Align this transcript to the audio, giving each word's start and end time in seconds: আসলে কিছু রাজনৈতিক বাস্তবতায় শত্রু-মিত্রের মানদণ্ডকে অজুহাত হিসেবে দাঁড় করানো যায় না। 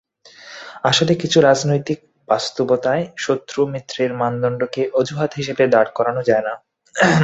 আসলে 0.83 1.13
কিছু 1.21 1.37
রাজনৈতিক 1.41 1.99
বাস্তবতায় 2.27 3.03
শত্রু-মিত্রের 3.17 4.11
মানদণ্ডকে 4.21 4.81
অজুহাত 4.99 5.31
হিসেবে 5.39 5.63
দাঁড় 5.73 5.91
করানো 5.97 6.21
যায় 6.29 6.43
না। 6.47 6.53